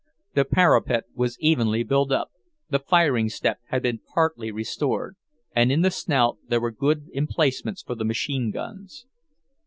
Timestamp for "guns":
8.49-9.05